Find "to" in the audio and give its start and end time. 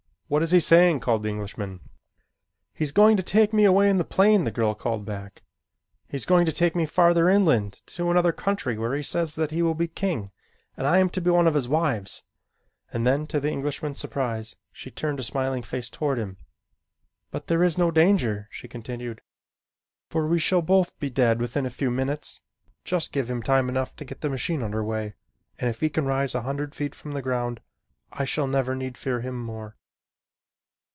3.17-3.21, 6.45-6.53, 7.87-8.09, 11.09-11.19, 13.27-13.41, 23.97-24.05